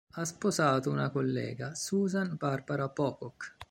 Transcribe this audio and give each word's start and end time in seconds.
Ha 0.13 0.25
sposato 0.25 0.89
una 0.89 1.11
collega, 1.11 1.75
Susan 1.75 2.35
Barbara 2.35 2.89
Pocock. 2.89 3.55